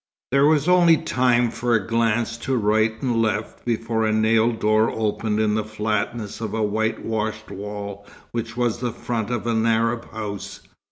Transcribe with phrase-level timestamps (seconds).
[0.31, 4.89] There was only time for a glance to right and left before a nailed door
[4.89, 10.11] opened in the flatness of a whitewashed wall which was the front of an Arab
[10.11, 10.61] house.